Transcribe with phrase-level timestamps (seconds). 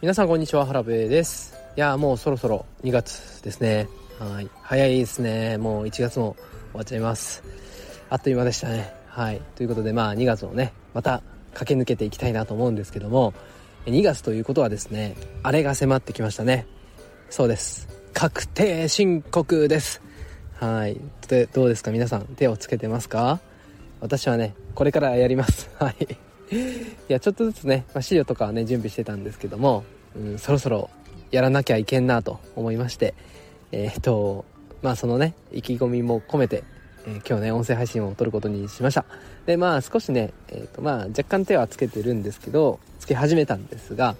[0.00, 1.56] 皆さんこんにちは原部です。
[1.76, 3.88] いやもうそろそろ2月ですね。
[4.20, 4.48] はい。
[4.62, 5.58] 早いですね。
[5.58, 6.36] もう1月も
[6.70, 7.42] 終わっちゃいます。
[8.08, 8.94] あっという間でしたね。
[9.08, 9.42] はい。
[9.56, 11.20] ということでまあ2月をねまた
[11.52, 13.34] 駆け抜けていきたいなと思うんですけども
[13.86, 16.68] 2月ということはですねあれが迫ってきましたね。
[17.28, 17.88] そうです。
[18.12, 20.00] 確定申告です。
[20.60, 21.00] はい。
[21.26, 21.90] でどうですか？
[21.90, 23.40] 皆さん手をつけてますか？
[24.00, 25.68] 私はねこれからやります。
[25.80, 26.16] はい。
[26.50, 29.84] いやちょっとずつね、まあ、資料とかはね準備してたんですけども、
[30.16, 30.90] うん、そろそろ
[31.30, 33.14] やらなきゃいけんなと思いまして
[33.72, 34.44] えー、っと
[34.82, 36.64] まあそのね意気込みも込めて、
[37.06, 39.04] えー、今日ね音声配信を撮ることにしました。
[39.46, 44.16] でまあ少しね、えー、っとまあ若干手はつけてるんですけどつけ始めたんですが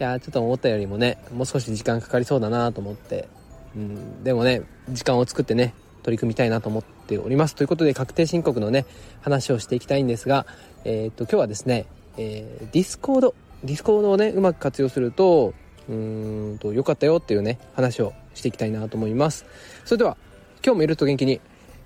[0.00, 3.28] いやちょっと思ったよりもねもう少し時間かかりそうだなと思って、
[3.76, 7.56] うん、でもね時間を作ってね取り組みたいなと思っております。
[7.56, 8.86] ということで確定申告のね
[9.22, 10.46] 話をしていきたいんですが、
[10.84, 11.86] えー、っと今日はですね、
[12.18, 15.54] えー、 Discord Discord をねうまく活用すると
[15.88, 19.46] うーんと良かったよっていうね話をしていきたいなと思います。
[19.84, 20.16] それでは
[20.64, 21.40] 今日も明るく元気に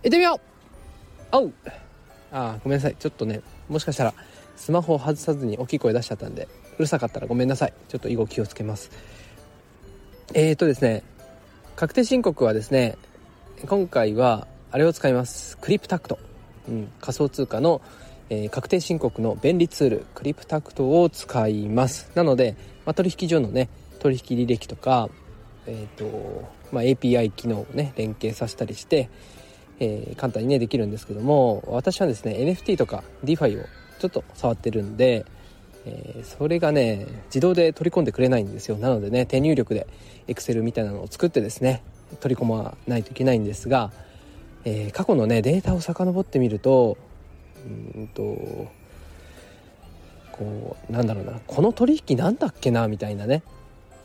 [0.04, 0.40] いってみよ
[1.32, 1.36] う!
[1.36, 1.52] おう!
[2.32, 2.96] あごめんなさい。
[2.98, 4.14] ちょっとねもしかしたら
[4.56, 6.48] スマホを外さずに大きい声出しちゃったんで
[6.78, 7.72] うるさかったらごめんなさい。
[7.88, 8.90] ちょっと以後気をつけます。
[10.34, 11.04] えーとですね
[11.76, 12.98] 確定申告はですね
[13.66, 15.58] 今回はあれを使います。
[15.58, 16.18] クリプタクト、
[16.68, 17.80] うん、仮想通貨の、
[18.30, 20.06] えー、確定申告の便利ツール。
[20.14, 22.08] クリプタクトを使います。
[22.14, 22.54] なので、
[22.86, 25.08] まあ、取引所のね取引履歴とか、
[25.66, 29.10] えーとまあ、API 機能をね連携させたりして、
[29.80, 33.66] えー、簡単にねできるんですけども私はですね NFT とか DeFi を
[33.98, 35.26] ちょっと触ってるんで、
[35.84, 38.76] えー、それがね自動で取り込んでくれないんですよ。
[38.78, 39.88] なのでね手入力で
[40.28, 41.82] Excel みたいなのを作ってですね
[42.20, 43.90] 取り込まないといけないんですが、
[44.64, 46.96] えー、過去のねデータを遡ってみると
[47.96, 48.22] うんと
[50.32, 53.42] こうなんだろうなこの取引なんだっけなみたいなね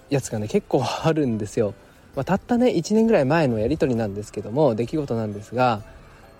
[0.09, 1.73] やつがね結構あるんですよ。
[2.15, 5.81] まあ、たったね1年ぐらい前のやり取りなんですけども出来事なんですが、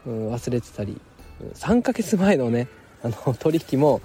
[0.05, 1.01] うん、忘れてたり
[1.55, 2.67] 3ヶ月前のね
[3.01, 4.01] あの取引も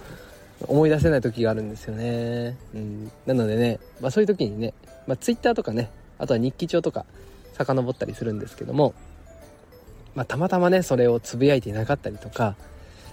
[0.66, 2.56] 思い出せない時があるんですよね。
[2.74, 4.74] うん、なのでね、まあ、そういう時にね、
[5.06, 7.04] まあ、Twitter とかねあとは日記帳とか
[7.58, 8.94] 遡ったりするんですけども、
[10.14, 12.56] まあ、たまたまねそれをつぶやいていなかったりとか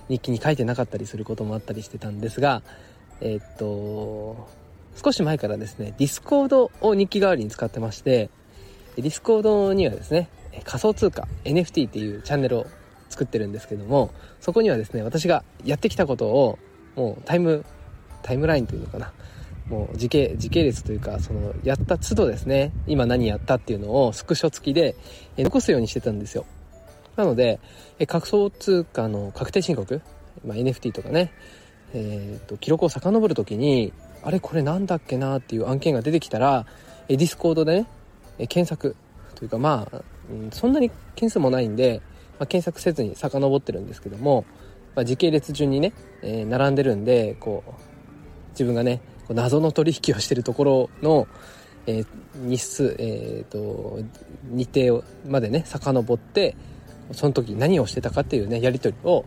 [0.08, 2.62] 日記に書いてなかったりすることもあったりしてたんですが
[3.22, 4.48] えー、っと
[4.96, 8.30] 少し前からですね Discord を日記代わりに使ってまして
[8.96, 10.30] Discord にはですね
[10.64, 12.68] 仮想通貨 NFT っていうチャンネルを
[13.10, 16.60] 作ってるんですけどもそこにはですね私がやってきたことを
[16.96, 17.66] もうタイム
[18.24, 19.12] タイムラインというのかな
[19.68, 22.72] もう時系時系列というかそのやった都度ですね。
[22.88, 24.96] 今何やったっていうのをスクショ付きで
[25.38, 26.46] 残すようにしてたんですよ。
[27.16, 27.60] なので
[27.98, 30.02] え仮想通貨の確定申告、
[30.46, 31.32] まあ、NFT とかね、
[31.94, 36.66] えーと、記録を遡る時にあれこれなんだっけなっていう案件が出てきたら
[37.08, 37.88] え Discord でね
[38.38, 38.96] え検索
[39.34, 42.02] というかまあ、うん、そんなに件数もないんで、
[42.38, 44.46] まあ、検索せずに遡ってるんですけども、
[44.96, 47.72] まあ、時系列順にね、えー、並んでるんでこう
[48.52, 51.28] 自分がね謎の取引をしてるところの、
[51.88, 54.00] えー、日数、えーと、
[54.44, 56.56] 日程までね遡って
[57.12, 59.26] その時何をしてたかっていうねやり取りを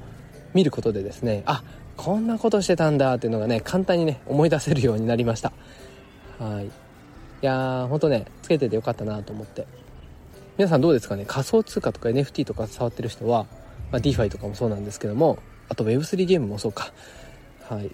[0.55, 1.63] 見ることでですねあ
[1.97, 5.53] こんなことしてたんだっていうのがね簡単にね思い出せるようになりました。
[6.39, 6.67] はい。
[6.67, 6.71] い
[7.43, 9.67] やーほんとねつけててよかったなと思って。
[10.57, 11.25] 皆さんどうですかね？
[11.27, 13.47] 仮想通貨とか NFT とか触ってる人は、
[13.93, 15.39] まあ、DeFi とかもそうなんですけども
[15.69, 16.93] あと Web3 ゲームもそうか。
[17.69, 17.91] はい。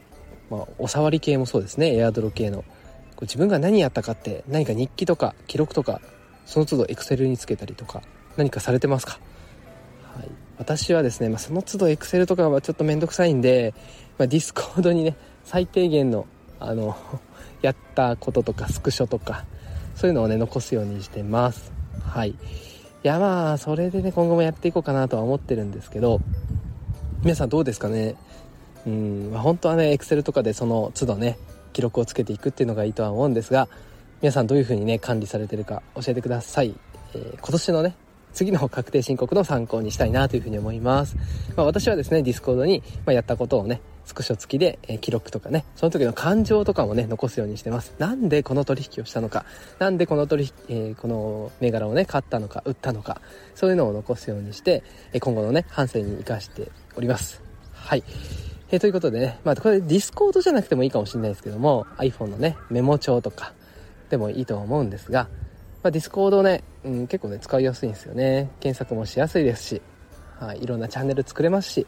[0.50, 1.97] まあ、お触り系もそうですね。
[1.97, 2.65] エアドロ系の。
[3.16, 6.00] こう自分が何やったかって何か日記とか記録とか
[6.47, 8.03] その都度エクセルにつけたりとか
[8.37, 9.19] 何かされてますか、
[10.16, 13.75] はい、私はですね、まあ、その都度エクセルとかはちょっと面倒くさいんで、
[14.19, 16.27] まあ、 Discord にね最低限の
[16.61, 16.97] あの
[17.62, 19.44] やったこととかスクショとか
[19.94, 21.72] そういうのをね残すようにしてます。
[22.03, 22.31] はい。
[22.31, 22.37] い
[23.03, 26.21] やまあそれでね今後もやっていこうかなとは思ってるんですけど
[27.22, 28.17] 皆さんどうですかね？
[28.87, 31.39] うん、まあ、本当はねエクセルとかでその都度ね
[31.73, 33.69] 記録をつけていくっていうのがいいとは思うんですが
[34.23, 36.75] 皆さんどういう風にね管理されてるか教えてください、
[37.15, 37.97] えー、今年のね
[38.35, 41.17] 次の確定申告の参考にしたいなというふうに思います。
[41.57, 47.95] まあ、私はですね、 Discord に、まあやったことをね、スクショ付きで、えー、記録とかね、その時の感情とかもね、残すようにしてます。
[47.99, 49.47] なんでこの取引をしたのか、
[49.79, 53.21] なんでこの取引、えー、この銘柄をね、買ったのか、売ったのか、
[53.55, 54.83] そういうのを残すようにして、
[55.13, 57.41] え今後のね、反省に活かしております。
[57.73, 58.03] はい。
[58.75, 63.53] えー、ということでね、まあ、これ Discord じゃなくてもいいかもしれないですけども、iPhone のね、メモ帳とか
[64.11, 65.29] でもいいと思うんですが、
[65.85, 68.50] まあ、ディスコードね、うん、結構ね、使いやすいんですよね。
[68.59, 69.82] 検索もしやすいですし、
[70.41, 71.87] はい、いろんなチャンネル作れますし、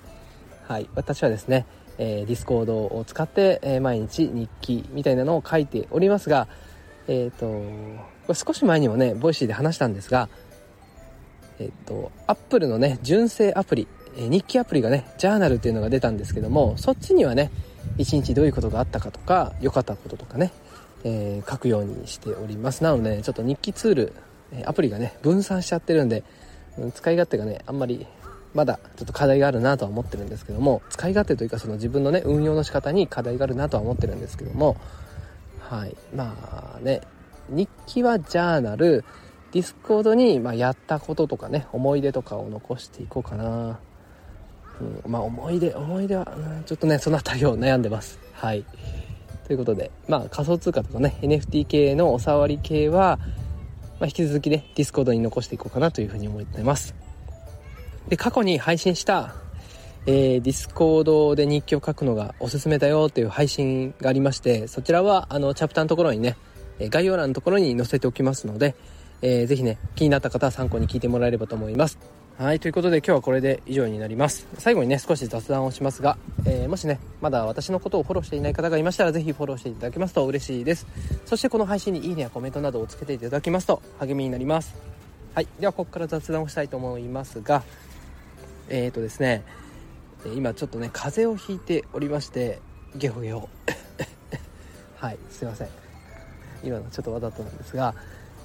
[0.68, 1.66] はい、私はですね、
[1.98, 6.46] えー、 Discord を使って、えー、毎日日記みたいなのを書いておりますが、
[7.08, 10.28] えっ、ー、と、これ少し前にもね、 Voicy で話したんですが、
[11.58, 17.50] えっ、と、アップルのね、純正アプリ、え日記アプリがね、ジャーナルっていうのが出たんですけども、そっちにはね、
[17.98, 20.52] 一日どういうことがあったかとか、良かったこととかね、
[21.04, 22.82] え書くようにしております。
[22.82, 24.12] なので、ね、ちょっと日記ツール、
[24.64, 26.24] アプリがね、分散しちゃってるんで、
[26.94, 28.06] 使い勝手がね、あんまり
[28.56, 34.76] まだちょっと課題があるなとは思ってるんですけども使い勝手というかその自分のね運用の仕方に課題があるなとは思ってるんですけども
[35.60, 37.02] はいまあね
[37.50, 39.04] 日記はジャーナル
[39.52, 43.78] Discord に、まあ、やったこととかね思い出とかを残していこうかな、
[44.80, 48.18] うん、まあ思い出思い出は、うん、ちょっとねその辺りを悩んでます。
[48.32, 48.64] はい。
[49.46, 53.18] ということでまあ仮想通貨とかね NFT 系のお触り系は、
[54.00, 56.94] まあ、引き続きね Discord に残していこうかなというふうに思ってます。
[58.08, 59.34] で、過去に配信した、
[60.06, 66.36] えー、 Discord で日記を書くのがおすすめだよっていう配信がありまして、そちらは、あの、チャプターのところにね、
[66.78, 68.76] 概要欄のところに載せておきますので、
[69.22, 71.98] えー、ぜひね、気になった方は参考に聞いてもらえればと思います。
[72.38, 74.46] はい、ということで今日はこれで以上になります。
[74.58, 80.86] 最後にね、少し雑談をしますが、えー、もしね、まだ私のことをフォローしていない方がいましたら、ぜひフォローしていただけますと嬉しいです。
[81.24, 84.74] そしてこの配信にいいねやコメントなどをつけていただきますと励みになります。
[85.34, 87.62] はい、ではここから雑談をしたいと思いますが、
[88.68, 89.42] え、ー、とですね
[90.34, 92.60] 今ちょっとね風邪をひいておりまして
[92.96, 93.48] ゲホゲホ
[94.96, 95.68] はいすいません
[96.64, 97.94] 今のちょっとわざとなんですが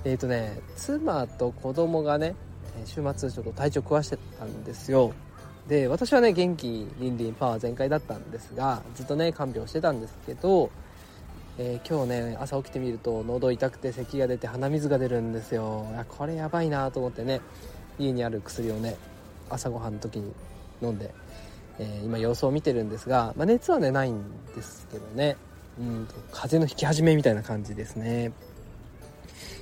[0.04, 2.36] えっ、ー、とね妻と子供がね
[2.86, 5.14] 週末ちょっと体調壊してたんですよ。
[5.68, 10.72] で私はね元気リンリンパワー全開だったんですがずっとね看病してたんですけど、
[11.58, 15.88] えー、今日ね朝起きてみると喉痛くて咳が出て鼻水が出るんですよ。
[15.92, 17.42] いやこれやばいなと思ってね
[18.00, 18.98] 家にある薬をね
[19.50, 20.34] 朝ごはんの時に
[20.82, 21.14] 飲んで、
[21.78, 24.24] えー、今様子を見てるんですが、まあ、熱はねないん
[24.56, 25.38] ですけどね。
[25.80, 28.34] うん風邪の引き始めみたいな感じですね。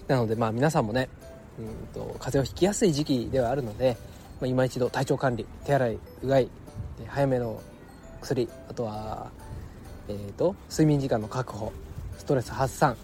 [0.08, 1.10] なのでまあ皆さんもね
[1.60, 3.98] うんと風邪をひきやすい時期ではあるので、
[4.40, 6.50] まあ、今一度体調管理手洗いうがい
[7.08, 7.62] 早めの
[8.22, 9.32] 薬あとは、
[10.08, 11.72] えーと、睡眠時間の確保
[12.18, 12.98] ストレス発散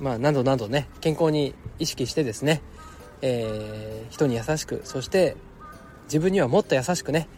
[0.00, 2.62] まあなどなどね健康に意識してですね、
[3.20, 5.36] えー、人に優しくそして
[6.04, 7.28] 自分にはもっと優しくね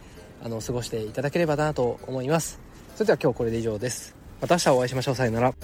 [0.42, 2.60] あの過ごしていただければなと思います。
[2.94, 4.14] それでは今日これで以上です。
[4.40, 5.14] また明日お会いしましょう。
[5.14, 5.54] さよなら。